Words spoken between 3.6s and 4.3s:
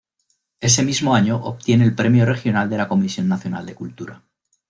de Cultura.